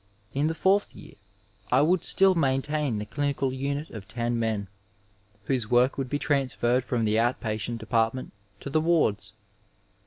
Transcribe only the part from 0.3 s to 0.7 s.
Li the